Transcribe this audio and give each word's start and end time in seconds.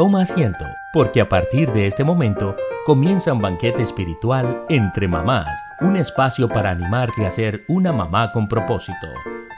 toma 0.00 0.22
asiento, 0.22 0.64
porque 0.94 1.20
a 1.20 1.28
partir 1.28 1.72
de 1.72 1.86
este 1.86 2.04
momento 2.04 2.56
comienza 2.86 3.34
un 3.34 3.42
banquete 3.42 3.82
espiritual 3.82 4.64
entre 4.70 5.06
mamás, 5.06 5.46
un 5.82 5.94
espacio 5.94 6.48
para 6.48 6.70
animarte 6.70 7.26
a 7.26 7.30
ser 7.30 7.66
una 7.68 7.92
mamá 7.92 8.32
con 8.32 8.48
propósito, 8.48 9.08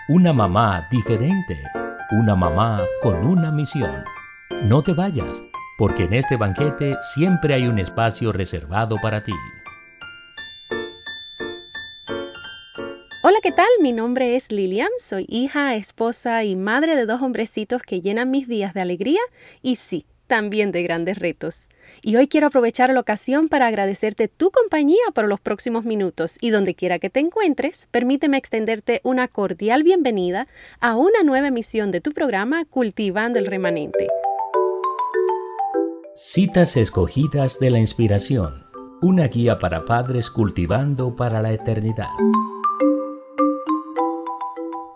una 0.09 0.33
mamá 0.33 0.89
diferente, 0.91 1.63
una 2.11 2.35
mamá 2.35 2.83
con 3.03 3.25
una 3.25 3.53
misión. 3.53 4.03
No 4.65 4.83
te 4.83 4.95
vayas, 4.95 5.45
porque 5.79 6.07
en 6.07 6.15
este 6.15 6.37
banquete 6.37 6.97
siempre 7.03 7.55
hay 7.55 7.69
un 7.69 7.79
espacio 7.79 8.33
reservado 8.33 8.97
para 9.01 9.23
ti. 9.23 9.35
Hola, 13.23 13.39
¿qué 13.41 13.53
tal? 13.53 13.69
Mi 13.81 13.93
nombre 13.93 14.35
es 14.35 14.51
Lilian, 14.51 14.91
soy 14.99 15.25
hija, 15.29 15.77
esposa 15.77 16.43
y 16.43 16.57
madre 16.57 16.97
de 16.97 17.07
dos 17.07 17.23
hombrecitos 17.23 17.83
que 17.83 18.01
llenan 18.01 18.33
mis 18.33 18.49
días 18.49 18.75
de 18.75 18.81
alegría 18.81 19.21
y 19.63 19.77
sí, 19.77 20.05
también 20.33 20.73
de 20.73 20.83
grandes 20.83 21.19
retos. 21.19 21.57
Y 22.01 22.17
hoy 22.17 22.27
quiero 22.27 22.47
aprovechar 22.47 22.91
la 22.91 23.01
ocasión 23.01 23.51
para 23.51 23.67
agradecerte 23.67 24.29
tu 24.29 24.51
compañía 24.51 25.03
por 25.13 25.29
los 25.29 25.41
próximos 25.41 25.85
minutos 25.85 26.39
y 26.41 26.49
donde 26.49 26.75
quiera 26.75 26.99
que 26.99 27.11
te 27.11 27.21
encuentres, 27.21 27.87
permíteme 27.91 28.39
extenderte 28.39 29.03
una 29.05 29.29
cordial 29.29 29.83
bienvenida 29.83 30.47
a 30.81 30.97
una 30.97 31.23
nueva 31.23 31.49
emisión 31.49 31.91
de 31.91 32.01
tu 32.01 32.13
programa 32.13 32.65
Cultivando 32.65 33.39
el 33.39 33.45
Remanente. 33.45 34.09
Citas 36.15 36.79
escogidas 36.79 37.59
de 37.61 37.71
la 37.71 37.79
inspiración, 37.79 38.65
una 39.03 39.29
guía 39.29 39.59
para 39.59 39.85
padres 39.85 40.31
cultivando 40.31 41.15
para 41.15 41.43
la 41.43 41.53
eternidad. 41.53 42.09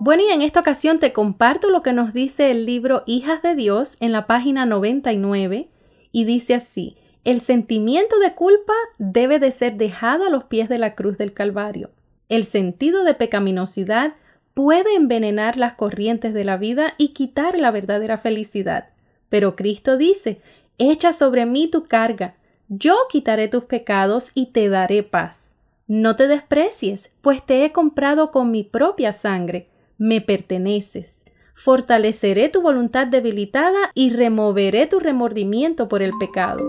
Bueno, 0.06 0.22
y 0.22 0.32
en 0.32 0.40
esta 0.40 0.60
ocasión 0.60 1.00
te 1.00 1.12
comparto 1.12 1.68
lo 1.68 1.82
que 1.82 1.92
nos 1.92 2.12
dice 2.12 2.52
el 2.52 2.64
libro 2.64 3.02
Hijas 3.06 3.42
de 3.42 3.56
Dios 3.56 3.96
en 3.98 4.12
la 4.12 4.28
página 4.28 4.64
99 4.64 5.68
y 6.12 6.24
dice 6.24 6.54
así, 6.54 6.96
el 7.24 7.40
sentimiento 7.40 8.20
de 8.20 8.32
culpa 8.34 8.72
debe 8.98 9.40
de 9.40 9.50
ser 9.50 9.74
dejado 9.74 10.24
a 10.24 10.30
los 10.30 10.44
pies 10.44 10.68
de 10.68 10.78
la 10.78 10.94
cruz 10.94 11.18
del 11.18 11.32
Calvario. 11.32 11.90
El 12.28 12.44
sentido 12.44 13.02
de 13.02 13.14
pecaminosidad 13.14 14.14
puede 14.54 14.94
envenenar 14.94 15.56
las 15.56 15.72
corrientes 15.72 16.32
de 16.34 16.44
la 16.44 16.56
vida 16.56 16.94
y 16.98 17.08
quitar 17.08 17.58
la 17.58 17.72
verdadera 17.72 18.16
felicidad. 18.16 18.90
Pero 19.28 19.56
Cristo 19.56 19.96
dice, 19.96 20.40
echa 20.78 21.12
sobre 21.12 21.46
mí 21.46 21.66
tu 21.68 21.88
carga, 21.88 22.36
yo 22.68 22.94
quitaré 23.10 23.48
tus 23.48 23.64
pecados 23.64 24.30
y 24.34 24.52
te 24.52 24.68
daré 24.68 25.02
paz. 25.02 25.56
No 25.88 26.14
te 26.14 26.28
desprecies, 26.28 27.12
pues 27.22 27.44
te 27.44 27.64
he 27.64 27.72
comprado 27.72 28.30
con 28.30 28.52
mi 28.52 28.62
propia 28.62 29.12
sangre 29.12 29.66
me 29.98 30.20
perteneces. 30.20 31.24
Fortaleceré 31.54 32.48
tu 32.50 32.60
voluntad 32.60 33.06
debilitada 33.06 33.90
y 33.94 34.10
removeré 34.10 34.86
tu 34.86 35.00
remordimiento 35.00 35.88
por 35.88 36.02
el 36.02 36.12
pecado. 36.18 36.62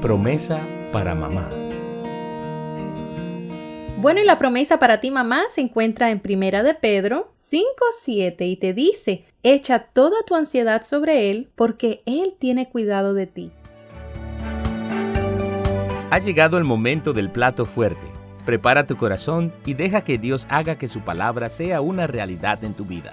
Promesa 0.00 0.66
para 0.92 1.14
mamá. 1.14 1.50
Bueno, 3.98 4.20
y 4.20 4.24
la 4.24 4.38
promesa 4.38 4.80
para 4.80 5.00
ti 5.00 5.12
mamá 5.12 5.44
se 5.54 5.60
encuentra 5.60 6.10
en 6.10 6.18
Primera 6.18 6.64
de 6.64 6.74
Pedro 6.74 7.30
5:7 7.34 8.46
y 8.48 8.56
te 8.56 8.72
dice: 8.72 9.26
"Echa 9.44 9.90
toda 9.92 10.16
tu 10.26 10.34
ansiedad 10.34 10.82
sobre 10.82 11.30
él, 11.30 11.50
porque 11.54 12.02
él 12.04 12.34
tiene 12.38 12.68
cuidado 12.68 13.14
de 13.14 13.28
ti." 13.28 13.52
Ha 16.10 16.18
llegado 16.18 16.58
el 16.58 16.64
momento 16.64 17.12
del 17.12 17.30
plato 17.30 17.64
fuerte 17.64 18.11
Prepara 18.44 18.88
tu 18.88 18.96
corazón 18.96 19.52
y 19.64 19.74
deja 19.74 20.02
que 20.02 20.18
Dios 20.18 20.46
haga 20.50 20.76
que 20.76 20.88
su 20.88 21.00
palabra 21.00 21.48
sea 21.48 21.80
una 21.80 22.08
realidad 22.08 22.64
en 22.64 22.74
tu 22.74 22.84
vida. 22.84 23.12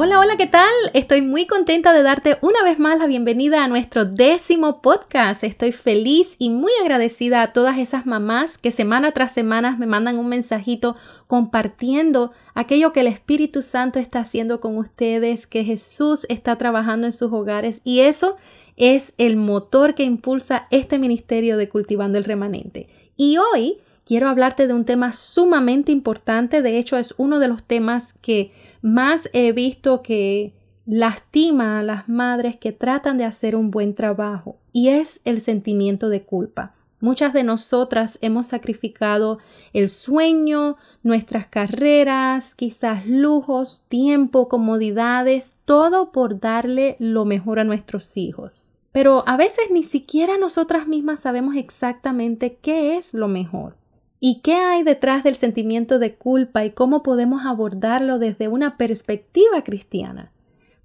Hola, 0.00 0.20
hola, 0.20 0.36
¿qué 0.36 0.46
tal? 0.46 0.72
Estoy 0.94 1.22
muy 1.22 1.46
contenta 1.46 1.92
de 1.92 2.04
darte 2.04 2.38
una 2.40 2.62
vez 2.62 2.78
más 2.78 2.98
la 2.98 3.06
bienvenida 3.06 3.64
a 3.64 3.68
nuestro 3.68 4.04
décimo 4.04 4.80
podcast. 4.80 5.42
Estoy 5.42 5.72
feliz 5.72 6.36
y 6.38 6.50
muy 6.50 6.70
agradecida 6.80 7.42
a 7.42 7.52
todas 7.52 7.78
esas 7.78 8.06
mamás 8.06 8.58
que 8.58 8.70
semana 8.70 9.10
tras 9.12 9.32
semana 9.32 9.76
me 9.76 9.86
mandan 9.86 10.18
un 10.18 10.28
mensajito 10.28 10.96
compartiendo 11.26 12.32
aquello 12.54 12.92
que 12.92 13.00
el 13.00 13.08
Espíritu 13.08 13.60
Santo 13.60 13.98
está 13.98 14.20
haciendo 14.20 14.60
con 14.60 14.78
ustedes, 14.78 15.46
que 15.46 15.64
Jesús 15.64 16.26
está 16.28 16.56
trabajando 16.56 17.06
en 17.06 17.12
sus 17.12 17.32
hogares 17.32 17.82
y 17.84 18.00
eso 18.00 18.36
es 18.78 19.12
el 19.18 19.36
motor 19.36 19.94
que 19.94 20.04
impulsa 20.04 20.66
este 20.70 20.98
ministerio 20.98 21.56
de 21.56 21.68
Cultivando 21.68 22.16
el 22.16 22.24
Remanente. 22.24 22.88
Y 23.16 23.36
hoy 23.36 23.78
quiero 24.06 24.28
hablarte 24.28 24.66
de 24.66 24.72
un 24.72 24.84
tema 24.84 25.12
sumamente 25.12 25.92
importante, 25.92 26.62
de 26.62 26.78
hecho 26.78 26.96
es 26.96 27.12
uno 27.18 27.40
de 27.40 27.48
los 27.48 27.64
temas 27.64 28.14
que 28.22 28.52
más 28.80 29.28
he 29.32 29.52
visto 29.52 30.02
que 30.02 30.54
lastima 30.86 31.80
a 31.80 31.82
las 31.82 32.08
madres 32.08 32.56
que 32.56 32.72
tratan 32.72 33.18
de 33.18 33.24
hacer 33.24 33.54
un 33.54 33.70
buen 33.70 33.94
trabajo 33.94 34.56
y 34.72 34.88
es 34.88 35.20
el 35.26 35.42
sentimiento 35.42 36.08
de 36.08 36.22
culpa. 36.22 36.77
Muchas 37.00 37.32
de 37.32 37.44
nosotras 37.44 38.18
hemos 38.22 38.48
sacrificado 38.48 39.38
el 39.72 39.88
sueño, 39.88 40.76
nuestras 41.04 41.46
carreras, 41.46 42.56
quizás 42.56 43.06
lujos, 43.06 43.84
tiempo, 43.88 44.48
comodidades, 44.48 45.54
todo 45.64 46.10
por 46.10 46.40
darle 46.40 46.96
lo 46.98 47.24
mejor 47.24 47.60
a 47.60 47.64
nuestros 47.64 48.16
hijos. 48.16 48.80
Pero 48.90 49.22
a 49.28 49.36
veces 49.36 49.70
ni 49.70 49.84
siquiera 49.84 50.38
nosotras 50.38 50.88
mismas 50.88 51.20
sabemos 51.20 51.54
exactamente 51.54 52.58
qué 52.60 52.96
es 52.96 53.14
lo 53.14 53.28
mejor. 53.28 53.76
¿Y 54.18 54.40
qué 54.40 54.54
hay 54.54 54.82
detrás 54.82 55.22
del 55.22 55.36
sentimiento 55.36 56.00
de 56.00 56.16
culpa 56.16 56.64
y 56.64 56.72
cómo 56.72 57.04
podemos 57.04 57.46
abordarlo 57.46 58.18
desde 58.18 58.48
una 58.48 58.76
perspectiva 58.76 59.62
cristiana? 59.62 60.32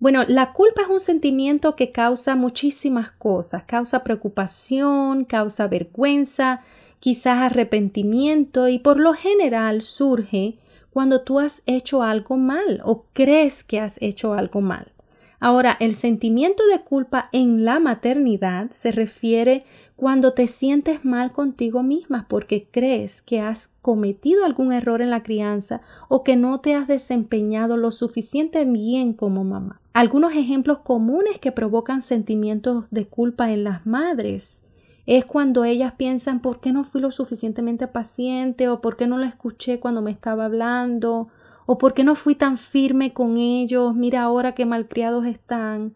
Bueno, 0.04 0.26
la 0.28 0.52
culpa 0.52 0.82
es 0.82 0.90
un 0.90 1.00
sentimiento 1.00 1.78
que 1.78 1.94
causa 1.94 2.36
muchísimas 2.36 3.12
cosas, 3.12 3.64
causa 3.64 4.04
preocupación, 4.04 5.24
causa 5.24 5.68
vergüenza, 5.68 6.60
quizás 7.00 7.38
arrepentimiento 7.38 8.68
y 8.68 8.80
por 8.80 9.00
lo 9.00 9.14
general 9.14 9.82
surge 9.82 10.58
cuando 10.92 11.22
tú 11.22 11.40
has 11.40 11.64
hecho 11.68 12.04
algo 12.04 12.36
mal 12.36 12.82
o 12.84 13.06
crees 13.14 13.64
que 13.64 13.80
has 13.80 13.96
hecho 14.02 14.34
algo 14.34 14.60
mal. 14.60 14.92
Ahora, 15.40 15.78
el 15.80 15.96
sentimiento 15.96 16.68
de 16.68 16.82
culpa 16.82 17.30
en 17.32 17.64
la 17.64 17.80
maternidad 17.80 18.72
se 18.72 18.92
refiere 18.92 19.64
cuando 19.96 20.34
te 20.34 20.48
sientes 20.48 21.06
mal 21.06 21.32
contigo 21.32 21.84
misma 21.84 22.26
porque 22.28 22.68
crees 22.72 23.22
que 23.22 23.40
has 23.40 23.74
cometido 23.82 24.44
algún 24.44 24.74
error 24.74 25.02
en 25.02 25.12
la 25.12 25.24
crianza 25.24 25.82
o 26.10 26.24
que 26.24 26.36
no 26.36 26.60
te 26.60 26.76
has 26.76 26.88
desempeñado 26.88 27.78
lo 27.78 27.92
suficiente 27.92 28.66
bien 28.66 29.14
como 29.14 29.44
mamá. 29.44 29.80
Algunos 29.94 30.34
ejemplos 30.34 30.80
comunes 30.80 31.38
que 31.40 31.52
provocan 31.52 32.02
sentimientos 32.02 32.86
de 32.90 33.06
culpa 33.06 33.52
en 33.52 33.64
las 33.64 33.86
madres 33.86 34.64
es 35.06 35.26
cuando 35.26 35.66
ellas 35.66 35.94
piensan 35.96 36.42
por 36.42 36.60
qué 36.60 36.72
no 36.72 36.84
fui 36.84 37.02
lo 37.02 37.12
suficientemente 37.12 37.88
paciente 37.88 38.70
o 38.70 38.82
por 38.82 38.96
qué 38.96 39.06
no 39.06 39.18
la 39.18 39.28
escuché 39.28 39.80
cuando 39.80 40.02
me 40.02 40.12
estaba 40.12 40.46
hablando 40.46 41.28
o 41.66 41.78
por 41.78 41.94
qué 41.94 42.04
no 42.04 42.16
fui 42.16 42.36
tan 42.36 42.58
firme 42.58 43.14
con 43.14 43.38
ellos, 43.38 43.96
mira 43.96 44.24
ahora 44.24 44.54
qué 44.54 44.66
malcriados 44.66 45.26
están 45.26 45.94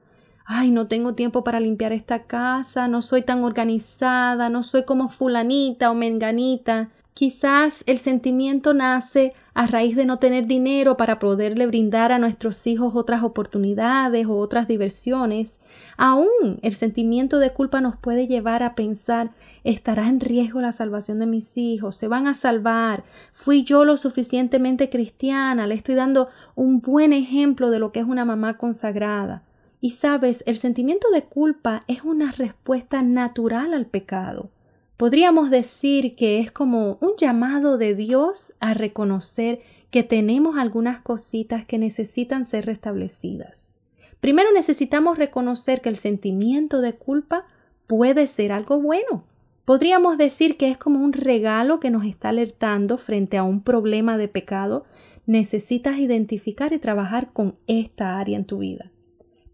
ay, 0.48 0.72
no 0.72 0.88
tengo 0.88 1.14
tiempo 1.14 1.44
para 1.44 1.60
limpiar 1.60 1.92
esta 1.92 2.24
casa, 2.24 2.88
no 2.88 3.02
soy 3.02 3.22
tan 3.22 3.44
organizada, 3.44 4.48
no 4.50 4.64
soy 4.64 4.84
como 4.86 5.10
fulanita 5.10 5.92
o 5.92 5.94
menganita. 5.94 6.90
Quizás 7.14 7.84
el 7.86 7.98
sentimiento 7.98 8.74
nace 8.74 9.34
a 9.54 9.68
raíz 9.68 9.96
de 9.96 10.06
no 10.06 10.20
tener 10.20 10.46
dinero 10.46 10.96
para 10.96 11.20
poderle 11.20 11.66
brindar 11.66 12.12
a 12.12 12.20
nuestros 12.20 12.66
hijos 12.66 12.96
otras 12.96 13.24
oportunidades 13.24 14.28
o 14.28 14.38
otras 14.38 14.68
diversiones. 14.70 15.60
Aún 15.98 16.60
el 16.62 16.76
sentimiento 16.76 17.40
de 17.40 17.52
culpa 17.52 17.82
nos 17.82 17.98
puede 17.98 18.28
llevar 18.28 18.64
a 18.64 18.76
pensar 18.76 19.32
¿estará 19.66 20.08
en 20.08 20.22
riesgo 20.22 20.62
la 20.62 20.72
salvación 20.72 21.20
de 21.20 21.26
mis 21.26 21.58
hijos? 21.58 21.98
¿Se 21.98 22.08
van 22.08 22.28
a 22.28 22.34
salvar? 22.34 23.04
¿Fui 23.34 23.64
yo 23.64 23.84
lo 23.84 23.98
suficientemente 23.98 24.90
cristiana? 24.90 25.68
¿Le 25.68 25.76
estoy 25.76 25.96
dando 25.96 26.30
un 26.56 26.80
buen 26.80 27.12
ejemplo 27.12 27.70
de 27.70 27.80
lo 27.80 27.92
que 27.92 28.00
es 28.00 28.06
una 28.06 28.26
mamá 28.26 28.58
consagrada? 28.58 29.47
Y 29.80 29.92
sabes, 29.92 30.44
el 30.48 30.58
sentimiento 30.58 31.10
de 31.12 31.24
culpa 31.24 31.82
es 31.88 32.04
una 32.04 32.32
respuesta 32.32 33.02
natural 33.02 33.74
al 33.74 33.86
pecado. 33.86 34.50
Podríamos 34.98 35.52
decir 35.52 36.16
que 36.16 36.40
es 36.40 36.52
como 36.52 36.98
un 37.02 37.12
llamado 37.18 37.78
de 37.78 37.94
Dios 37.94 38.56
a 38.60 38.74
reconocer 38.74 39.62
que 39.92 40.02
tenemos 40.02 40.58
algunas 40.58 41.02
cositas 41.02 41.66
que 41.66 41.78
necesitan 41.78 42.46
ser 42.46 42.66
restablecidas. 42.66 43.80
Primero 44.20 44.52
necesitamos 44.52 45.20
reconocer 45.20 45.82
que 45.82 45.90
el 45.90 45.98
sentimiento 45.98 46.82
de 46.82 46.94
culpa 46.94 47.46
puede 47.86 48.26
ser 48.26 48.52
algo 48.52 48.80
bueno. 48.82 49.24
Podríamos 49.66 50.18
decir 50.18 50.58
que 50.58 50.70
es 50.72 50.78
como 50.78 51.04
un 51.04 51.14
regalo 51.14 51.80
que 51.80 51.92
nos 51.92 52.06
está 52.06 52.30
alertando 52.30 52.98
frente 52.98 53.38
a 53.38 53.44
un 53.44 53.62
problema 53.62 54.18
de 54.18 54.28
pecado. 54.28 54.86
Necesitas 55.28 56.00
identificar 56.00 56.74
y 56.74 56.80
trabajar 56.80 57.32
con 57.34 57.56
esta 57.68 58.18
área 58.18 58.38
en 58.38 58.46
tu 58.46 58.60
vida. 58.60 58.92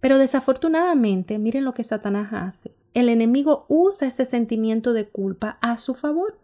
Pero 0.04 0.18
desafortunadamente, 0.18 1.38
miren 1.38 1.64
lo 1.64 1.74
que 1.74 1.86
Satanás 1.86 2.34
hace. 2.34 2.74
El 2.94 3.08
enemigo 3.08 3.66
usa 3.70 4.10
ese 4.10 4.26
sentimiento 4.26 4.92
de 4.92 5.08
culpa 5.08 5.58
a 5.62 5.78
su 5.78 5.96
favor. 5.96 6.38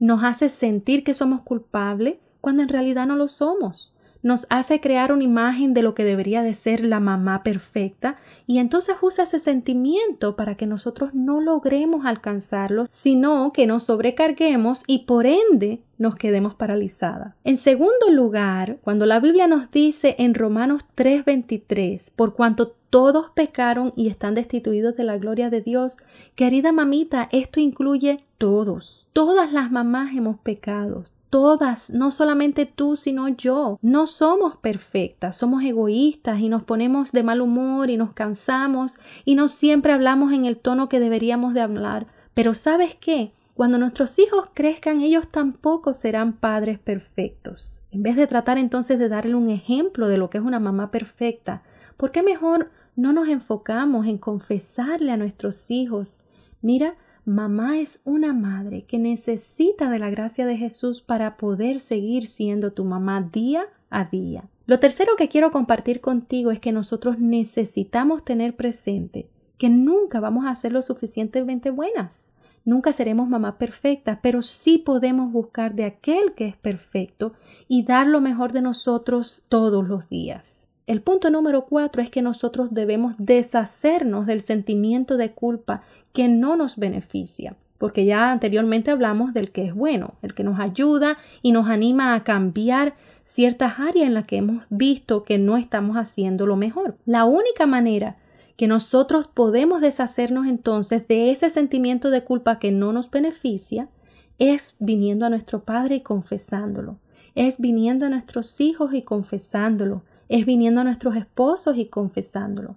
Nos 0.00 0.24
hace 0.24 0.48
sentir 0.48 1.04
que 1.04 1.14
somos 1.14 1.42
culpables 1.42 2.16
cuando 2.40 2.64
en 2.64 2.68
realidad 2.68 3.06
no 3.06 3.14
lo 3.14 3.28
somos. 3.28 3.94
Nos 4.26 4.48
hace 4.50 4.80
crear 4.80 5.12
una 5.12 5.22
imagen 5.22 5.72
de 5.72 5.82
lo 5.82 5.94
que 5.94 6.02
debería 6.02 6.42
de 6.42 6.52
ser 6.52 6.84
la 6.84 6.98
mamá 6.98 7.44
perfecta 7.44 8.16
y 8.48 8.58
entonces 8.58 8.96
usa 9.00 9.22
ese 9.22 9.38
sentimiento 9.38 10.34
para 10.34 10.56
que 10.56 10.66
nosotros 10.66 11.14
no 11.14 11.40
logremos 11.40 12.04
alcanzarlo, 12.04 12.86
sino 12.90 13.52
que 13.52 13.68
nos 13.68 13.84
sobrecarguemos 13.84 14.82
y 14.88 15.04
por 15.04 15.26
ende 15.26 15.78
nos 15.96 16.16
quedemos 16.16 16.56
paralizadas. 16.56 17.34
En 17.44 17.56
segundo 17.56 18.10
lugar, 18.10 18.78
cuando 18.82 19.06
la 19.06 19.20
Biblia 19.20 19.46
nos 19.46 19.70
dice 19.70 20.16
en 20.18 20.34
Romanos 20.34 20.82
3:23, 20.96 22.10
por 22.16 22.34
cuanto 22.34 22.74
todos 22.90 23.30
pecaron 23.30 23.92
y 23.94 24.08
están 24.08 24.34
destituidos 24.34 24.96
de 24.96 25.04
la 25.04 25.18
gloria 25.18 25.50
de 25.50 25.60
Dios, 25.60 25.98
querida 26.34 26.72
mamita, 26.72 27.28
esto 27.30 27.60
incluye 27.60 28.18
todos. 28.38 29.06
Todas 29.12 29.52
las 29.52 29.70
mamás 29.70 30.16
hemos 30.16 30.38
pecado 30.40 31.04
todas, 31.36 31.90
no 31.90 32.12
solamente 32.12 32.64
tú, 32.64 32.96
sino 32.96 33.28
yo. 33.28 33.78
No 33.82 34.06
somos 34.06 34.56
perfectas, 34.56 35.36
somos 35.36 35.62
egoístas 35.64 36.40
y 36.40 36.48
nos 36.48 36.62
ponemos 36.62 37.12
de 37.12 37.22
mal 37.22 37.42
humor 37.42 37.90
y 37.90 37.98
nos 37.98 38.14
cansamos 38.14 38.98
y 39.26 39.34
no 39.34 39.48
siempre 39.48 39.92
hablamos 39.92 40.32
en 40.32 40.46
el 40.46 40.56
tono 40.56 40.88
que 40.88 40.98
deberíamos 40.98 41.52
de 41.52 41.60
hablar. 41.60 42.06
Pero 42.32 42.54
¿sabes 42.54 42.94
qué? 42.94 43.34
Cuando 43.52 43.76
nuestros 43.76 44.18
hijos 44.18 44.46
crezcan, 44.54 45.02
ellos 45.02 45.28
tampoco 45.28 45.92
serán 45.92 46.32
padres 46.32 46.78
perfectos. 46.78 47.82
En 47.90 48.02
vez 48.02 48.16
de 48.16 48.26
tratar 48.26 48.56
entonces 48.56 48.98
de 48.98 49.10
darle 49.10 49.34
un 49.34 49.50
ejemplo 49.50 50.08
de 50.08 50.16
lo 50.16 50.30
que 50.30 50.38
es 50.38 50.44
una 50.44 50.58
mamá 50.58 50.90
perfecta, 50.90 51.62
¿por 51.98 52.12
qué 52.12 52.22
mejor 52.22 52.70
no 52.94 53.12
nos 53.12 53.28
enfocamos 53.28 54.06
en 54.06 54.16
confesarle 54.16 55.12
a 55.12 55.18
nuestros 55.18 55.70
hijos? 55.70 56.22
Mira, 56.62 56.94
Mamá 57.26 57.80
es 57.80 58.00
una 58.04 58.32
madre 58.32 58.84
que 58.84 59.00
necesita 59.00 59.90
de 59.90 59.98
la 59.98 60.10
gracia 60.10 60.46
de 60.46 60.56
Jesús 60.56 61.02
para 61.02 61.36
poder 61.36 61.80
seguir 61.80 62.28
siendo 62.28 62.72
tu 62.72 62.84
mamá 62.84 63.20
día 63.20 63.64
a 63.90 64.04
día. 64.04 64.44
Lo 64.66 64.78
tercero 64.78 65.16
que 65.16 65.28
quiero 65.28 65.50
compartir 65.50 66.00
contigo 66.00 66.52
es 66.52 66.60
que 66.60 66.70
nosotros 66.70 67.18
necesitamos 67.18 68.24
tener 68.24 68.54
presente 68.54 69.28
que 69.58 69.68
nunca 69.68 70.20
vamos 70.20 70.46
a 70.46 70.54
ser 70.54 70.70
lo 70.70 70.82
suficientemente 70.82 71.70
buenas. 71.70 72.30
Nunca 72.64 72.92
seremos 72.92 73.28
mamá 73.28 73.58
perfecta, 73.58 74.20
pero 74.22 74.40
sí 74.40 74.78
podemos 74.78 75.32
buscar 75.32 75.74
de 75.74 75.84
aquel 75.84 76.32
que 76.34 76.46
es 76.46 76.56
perfecto 76.56 77.32
y 77.66 77.82
dar 77.82 78.06
lo 78.06 78.20
mejor 78.20 78.52
de 78.52 78.62
nosotros 78.62 79.46
todos 79.48 79.88
los 79.88 80.08
días. 80.08 80.68
El 80.86 81.02
punto 81.02 81.30
número 81.30 81.66
cuatro 81.66 82.00
es 82.00 82.10
que 82.10 82.22
nosotros 82.22 82.68
debemos 82.72 83.16
deshacernos 83.18 84.26
del 84.26 84.40
sentimiento 84.40 85.16
de 85.16 85.32
culpa 85.32 85.82
que 86.16 86.28
no 86.28 86.56
nos 86.56 86.78
beneficia, 86.78 87.56
porque 87.76 88.06
ya 88.06 88.30
anteriormente 88.30 88.90
hablamos 88.90 89.34
del 89.34 89.52
que 89.52 89.66
es 89.66 89.74
bueno, 89.74 90.14
el 90.22 90.32
que 90.32 90.44
nos 90.44 90.58
ayuda 90.58 91.18
y 91.42 91.52
nos 91.52 91.68
anima 91.68 92.14
a 92.14 92.24
cambiar 92.24 92.94
ciertas 93.24 93.78
áreas 93.78 94.06
en 94.06 94.14
las 94.14 94.26
que 94.26 94.38
hemos 94.38 94.64
visto 94.70 95.24
que 95.24 95.36
no 95.36 95.58
estamos 95.58 95.98
haciendo 95.98 96.46
lo 96.46 96.56
mejor. 96.56 96.96
La 97.04 97.26
única 97.26 97.66
manera 97.66 98.16
que 98.56 98.66
nosotros 98.66 99.26
podemos 99.26 99.82
deshacernos 99.82 100.46
entonces 100.46 101.06
de 101.06 101.32
ese 101.32 101.50
sentimiento 101.50 102.08
de 102.08 102.24
culpa 102.24 102.58
que 102.58 102.72
no 102.72 102.94
nos 102.94 103.10
beneficia 103.10 103.90
es 104.38 104.74
viniendo 104.78 105.26
a 105.26 105.28
nuestro 105.28 105.64
Padre 105.64 105.96
y 105.96 106.00
confesándolo, 106.00 106.96
es 107.34 107.60
viniendo 107.60 108.06
a 108.06 108.08
nuestros 108.08 108.58
hijos 108.62 108.94
y 108.94 109.02
confesándolo, 109.02 110.02
es 110.30 110.46
viniendo 110.46 110.80
a 110.80 110.84
nuestros 110.84 111.14
esposos 111.14 111.76
y 111.76 111.88
confesándolo. 111.88 112.76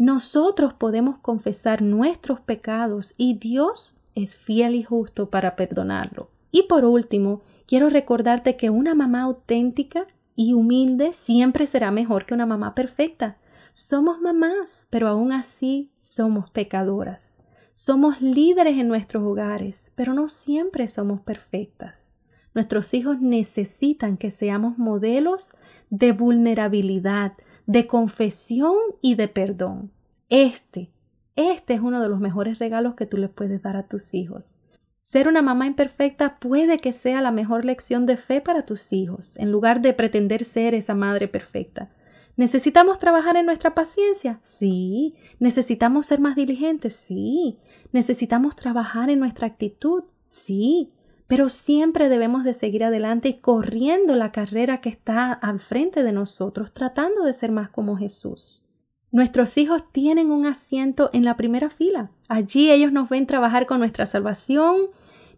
Nosotros 0.00 0.72
podemos 0.72 1.18
confesar 1.18 1.82
nuestros 1.82 2.40
pecados 2.40 3.14
y 3.18 3.34
Dios 3.34 3.98
es 4.14 4.34
fiel 4.34 4.74
y 4.74 4.82
justo 4.82 5.28
para 5.28 5.56
perdonarlo. 5.56 6.30
Y 6.50 6.62
por 6.62 6.86
último, 6.86 7.42
quiero 7.66 7.90
recordarte 7.90 8.56
que 8.56 8.70
una 8.70 8.94
mamá 8.94 9.24
auténtica 9.24 10.06
y 10.34 10.54
humilde 10.54 11.12
siempre 11.12 11.66
será 11.66 11.90
mejor 11.90 12.24
que 12.24 12.32
una 12.32 12.46
mamá 12.46 12.74
perfecta. 12.74 13.36
Somos 13.74 14.22
mamás, 14.22 14.88
pero 14.88 15.06
aún 15.06 15.32
así 15.32 15.90
somos 15.98 16.48
pecadoras. 16.48 17.42
Somos 17.74 18.22
líderes 18.22 18.78
en 18.78 18.88
nuestros 18.88 19.22
hogares, 19.22 19.92
pero 19.96 20.14
no 20.14 20.30
siempre 20.30 20.88
somos 20.88 21.20
perfectas. 21.20 22.16
Nuestros 22.54 22.94
hijos 22.94 23.20
necesitan 23.20 24.16
que 24.16 24.30
seamos 24.30 24.78
modelos 24.78 25.58
de 25.90 26.12
vulnerabilidad, 26.12 27.34
de 27.70 27.86
confesión 27.86 28.74
y 29.00 29.14
de 29.14 29.28
perdón. 29.28 29.92
Este, 30.28 30.90
este 31.36 31.74
es 31.74 31.80
uno 31.80 32.02
de 32.02 32.08
los 32.08 32.18
mejores 32.18 32.58
regalos 32.58 32.96
que 32.96 33.06
tú 33.06 33.16
le 33.16 33.28
puedes 33.28 33.62
dar 33.62 33.76
a 33.76 33.86
tus 33.86 34.12
hijos. 34.12 34.60
Ser 35.00 35.28
una 35.28 35.40
mamá 35.40 35.68
imperfecta 35.68 36.40
puede 36.40 36.78
que 36.78 36.92
sea 36.92 37.22
la 37.22 37.30
mejor 37.30 37.64
lección 37.64 38.06
de 38.06 38.16
fe 38.16 38.40
para 38.40 38.66
tus 38.66 38.92
hijos, 38.92 39.36
en 39.36 39.52
lugar 39.52 39.82
de 39.82 39.92
pretender 39.92 40.44
ser 40.44 40.74
esa 40.74 40.96
madre 40.96 41.28
perfecta. 41.28 41.90
¿Necesitamos 42.36 42.98
trabajar 42.98 43.36
en 43.36 43.46
nuestra 43.46 43.72
paciencia? 43.72 44.40
Sí. 44.42 45.14
¿Necesitamos 45.38 46.06
ser 46.06 46.18
más 46.18 46.34
diligentes? 46.34 46.96
Sí. 46.96 47.60
¿Necesitamos 47.92 48.56
trabajar 48.56 49.10
en 49.10 49.20
nuestra 49.20 49.46
actitud? 49.46 50.02
Sí 50.26 50.90
pero 51.30 51.48
siempre 51.48 52.08
debemos 52.08 52.42
de 52.42 52.54
seguir 52.54 52.82
adelante 52.82 53.28
y 53.28 53.34
corriendo 53.34 54.16
la 54.16 54.32
carrera 54.32 54.80
que 54.80 54.88
está 54.88 55.32
al 55.32 55.60
frente 55.60 56.02
de 56.02 56.10
nosotros, 56.10 56.72
tratando 56.74 57.22
de 57.22 57.32
ser 57.34 57.52
más 57.52 57.70
como 57.70 57.96
Jesús. 57.96 58.64
Nuestros 59.12 59.56
hijos 59.56 59.84
tienen 59.92 60.32
un 60.32 60.44
asiento 60.44 61.08
en 61.12 61.24
la 61.24 61.36
primera 61.36 61.70
fila. 61.70 62.10
Allí 62.28 62.72
ellos 62.72 62.90
nos 62.90 63.08
ven 63.08 63.28
trabajar 63.28 63.66
con 63.66 63.78
nuestra 63.78 64.06
salvación, 64.06 64.88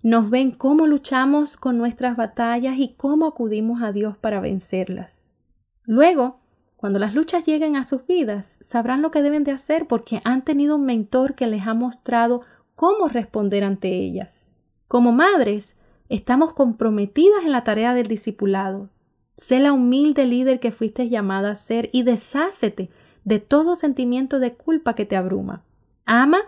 nos 0.02 0.30
ven 0.30 0.52
cómo 0.52 0.86
luchamos 0.86 1.58
con 1.58 1.76
nuestras 1.76 2.16
batallas 2.16 2.78
y 2.78 2.94
cómo 2.96 3.26
acudimos 3.26 3.82
a 3.82 3.92
Dios 3.92 4.16
para 4.16 4.40
vencerlas. 4.40 5.34
Luego, 5.84 6.40
cuando 6.76 7.00
las 7.00 7.14
luchas 7.14 7.44
lleguen 7.44 7.76
a 7.76 7.84
sus 7.84 8.06
vidas, 8.06 8.60
sabrán 8.62 9.02
lo 9.02 9.10
que 9.10 9.20
deben 9.20 9.44
de 9.44 9.52
hacer 9.52 9.86
porque 9.86 10.22
han 10.24 10.40
tenido 10.40 10.76
un 10.76 10.86
mentor 10.86 11.34
que 11.34 11.46
les 11.46 11.66
ha 11.66 11.74
mostrado 11.74 12.40
cómo 12.76 13.08
responder 13.08 13.62
ante 13.62 13.90
ellas. 13.90 14.58
Como 14.88 15.12
madres, 15.12 15.76
Estamos 16.08 16.52
comprometidas 16.52 17.44
en 17.44 17.52
la 17.52 17.64
tarea 17.64 17.94
del 17.94 18.06
discipulado. 18.06 18.90
Sé 19.36 19.60
la 19.60 19.72
humilde 19.72 20.26
líder 20.26 20.60
que 20.60 20.72
fuiste 20.72 21.08
llamada 21.08 21.52
a 21.52 21.56
ser 21.56 21.88
y 21.92 22.02
deshácete 22.02 22.90
de 23.24 23.38
todo 23.38 23.76
sentimiento 23.76 24.38
de 24.38 24.54
culpa 24.54 24.94
que 24.94 25.06
te 25.06 25.16
abruma. 25.16 25.62
Ama, 26.04 26.40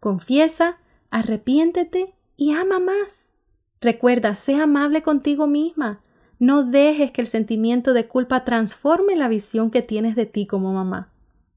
confiesa, 0.00 0.78
arrepiéntete 1.10 2.14
y 2.36 2.52
ama 2.52 2.78
más. 2.78 3.32
Recuerda, 3.80 4.34
sé 4.34 4.56
amable 4.56 5.02
contigo 5.02 5.46
misma. 5.46 6.00
No 6.38 6.62
dejes 6.62 7.10
que 7.10 7.20
el 7.20 7.26
sentimiento 7.26 7.92
de 7.92 8.06
culpa 8.06 8.44
transforme 8.44 9.16
la 9.16 9.28
visión 9.28 9.70
que 9.70 9.82
tienes 9.82 10.14
de 10.14 10.26
ti 10.26 10.46
como 10.46 10.72
mamá. 10.72 11.10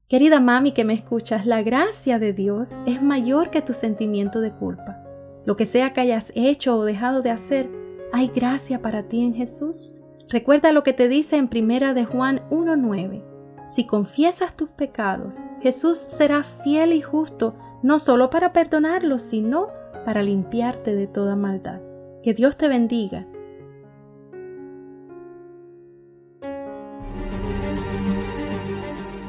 Querida 0.08 0.40
mami 0.40 0.72
que 0.72 0.84
me 0.84 0.94
escuchas, 0.94 1.46
la 1.46 1.62
gracia 1.62 2.18
de 2.18 2.32
Dios 2.32 2.78
es 2.86 3.00
mayor 3.00 3.50
que 3.50 3.62
tu 3.62 3.74
sentimiento 3.74 4.40
de 4.40 4.50
culpa. 4.50 5.01
Lo 5.44 5.56
que 5.56 5.66
sea 5.66 5.92
que 5.92 6.00
hayas 6.00 6.32
hecho 6.36 6.76
o 6.76 6.84
dejado 6.84 7.20
de 7.20 7.30
hacer, 7.30 7.68
hay 8.12 8.28
gracia 8.28 8.80
para 8.80 9.04
ti 9.04 9.22
en 9.22 9.34
Jesús. 9.34 9.96
Recuerda 10.28 10.72
lo 10.72 10.84
que 10.84 10.92
te 10.92 11.08
dice 11.08 11.36
en 11.36 11.48
Primera 11.48 11.94
de 11.94 12.04
Juan 12.04 12.42
1:9. 12.50 13.24
Si 13.68 13.86
confiesas 13.86 14.56
tus 14.56 14.68
pecados, 14.68 15.34
Jesús 15.60 15.98
será 15.98 16.42
fiel 16.42 16.92
y 16.92 17.02
justo 17.02 17.54
no 17.82 17.98
solo 17.98 18.30
para 18.30 18.52
perdonarlos, 18.52 19.22
sino 19.22 19.68
para 20.04 20.22
limpiarte 20.22 20.94
de 20.94 21.06
toda 21.06 21.34
maldad. 21.34 21.80
Que 22.22 22.34
Dios 22.34 22.56
te 22.56 22.68
bendiga. 22.68 23.26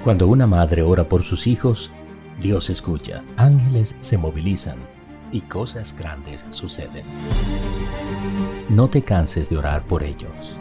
Cuando 0.03 0.27
una 0.27 0.45
madre 0.45 0.83
ora 0.83 1.07
por 1.07 1.23
sus 1.23 1.47
hijos, 1.47 1.89
Dios 2.39 2.69
escucha, 2.69 3.23
ángeles 3.37 3.95
se 4.01 4.17
movilizan 4.17 4.77
y 5.33 5.41
cosas 5.41 5.97
grandes 5.97 6.45
suceden. 6.51 7.03
No 8.69 8.89
te 8.89 9.01
canses 9.01 9.49
de 9.49 9.57
orar 9.57 9.85
por 9.87 10.03
ellos. 10.03 10.57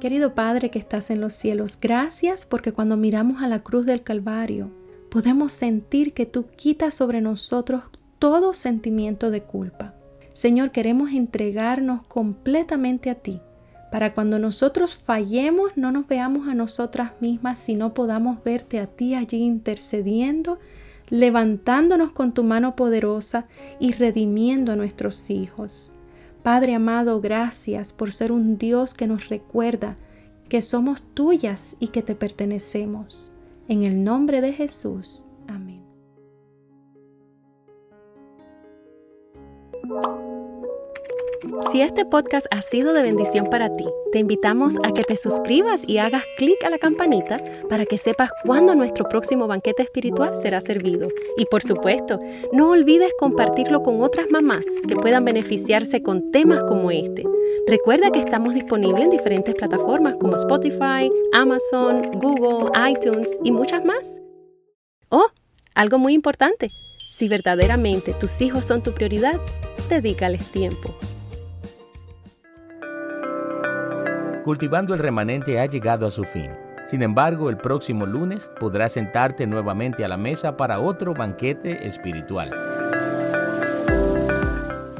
Querido 0.00 0.34
Padre 0.34 0.70
que 0.70 0.78
estás 0.78 1.10
en 1.10 1.20
los 1.20 1.34
cielos, 1.34 1.78
gracias 1.80 2.44
porque 2.44 2.72
cuando 2.72 2.96
miramos 2.96 3.42
a 3.42 3.48
la 3.48 3.62
cruz 3.62 3.86
del 3.86 4.02
Calvario, 4.02 4.70
podemos 5.10 5.52
sentir 5.52 6.12
que 6.12 6.26
tú 6.26 6.46
quitas 6.56 6.94
sobre 6.94 7.20
nosotros 7.20 7.84
todo 8.18 8.54
sentimiento 8.54 9.30
de 9.30 9.42
culpa. 9.42 9.94
Señor, 10.32 10.72
queremos 10.72 11.12
entregarnos 11.12 12.06
completamente 12.06 13.08
a 13.08 13.14
ti 13.14 13.40
para 13.94 14.12
cuando 14.12 14.40
nosotros 14.40 14.96
fallemos 14.96 15.76
no 15.76 15.92
nos 15.92 16.08
veamos 16.08 16.48
a 16.48 16.54
nosotras 16.54 17.12
mismas, 17.20 17.60
sino 17.60 17.94
podamos 17.94 18.42
verte 18.42 18.80
a 18.80 18.88
ti 18.88 19.14
allí 19.14 19.36
intercediendo, 19.36 20.58
levantándonos 21.10 22.10
con 22.10 22.34
tu 22.34 22.42
mano 22.42 22.74
poderosa 22.74 23.46
y 23.78 23.92
redimiendo 23.92 24.72
a 24.72 24.74
nuestros 24.74 25.30
hijos. 25.30 25.92
Padre 26.42 26.74
amado, 26.74 27.20
gracias 27.20 27.92
por 27.92 28.12
ser 28.12 28.32
un 28.32 28.58
Dios 28.58 28.94
que 28.94 29.06
nos 29.06 29.28
recuerda 29.28 29.94
que 30.48 30.60
somos 30.60 31.00
tuyas 31.00 31.76
y 31.78 31.86
que 31.86 32.02
te 32.02 32.16
pertenecemos. 32.16 33.30
En 33.68 33.84
el 33.84 34.02
nombre 34.02 34.40
de 34.40 34.54
Jesús. 34.54 35.24
Amén. 35.46 35.84
Si 41.70 41.80
este 41.80 42.04
podcast 42.04 42.46
ha 42.50 42.62
sido 42.62 42.92
de 42.92 43.02
bendición 43.02 43.46
para 43.50 43.74
ti, 43.76 43.84
te 44.12 44.18
invitamos 44.18 44.76
a 44.82 44.92
que 44.92 45.02
te 45.02 45.16
suscribas 45.16 45.88
y 45.88 45.98
hagas 45.98 46.22
clic 46.36 46.62
a 46.64 46.70
la 46.70 46.78
campanita 46.78 47.38
para 47.68 47.84
que 47.84 47.98
sepas 47.98 48.30
cuándo 48.44 48.74
nuestro 48.74 49.08
próximo 49.08 49.46
banquete 49.46 49.82
espiritual 49.82 50.36
será 50.36 50.60
servido. 50.60 51.08
Y 51.36 51.46
por 51.46 51.62
supuesto, 51.62 52.18
no 52.52 52.70
olvides 52.70 53.12
compartirlo 53.18 53.82
con 53.82 54.02
otras 54.02 54.30
mamás 54.30 54.64
que 54.88 54.96
puedan 54.96 55.24
beneficiarse 55.24 56.02
con 56.02 56.30
temas 56.30 56.62
como 56.64 56.90
este. 56.90 57.24
Recuerda 57.66 58.10
que 58.10 58.20
estamos 58.20 58.54
disponibles 58.54 59.04
en 59.04 59.10
diferentes 59.10 59.54
plataformas 59.54 60.16
como 60.20 60.36
Spotify, 60.36 61.10
Amazon, 61.32 62.02
Google, 62.20 62.70
iTunes 62.90 63.38
y 63.42 63.52
muchas 63.52 63.84
más. 63.84 64.20
Oh, 65.08 65.26
algo 65.74 65.98
muy 65.98 66.14
importante. 66.14 66.68
Si 67.10 67.28
verdaderamente 67.28 68.12
tus 68.14 68.40
hijos 68.40 68.64
son 68.64 68.82
tu 68.82 68.92
prioridad, 68.92 69.38
dedícales 69.88 70.50
tiempo. 70.50 70.94
Cultivando 74.44 74.92
el 74.92 75.00
remanente 75.00 75.58
ha 75.58 75.64
llegado 75.64 76.06
a 76.06 76.10
su 76.10 76.24
fin. 76.24 76.50
Sin 76.84 77.00
embargo, 77.02 77.48
el 77.48 77.56
próximo 77.56 78.04
lunes 78.04 78.50
podrás 78.60 78.92
sentarte 78.92 79.46
nuevamente 79.46 80.04
a 80.04 80.08
la 80.08 80.18
mesa 80.18 80.58
para 80.58 80.80
otro 80.80 81.14
banquete 81.14 81.86
espiritual. 81.86 82.50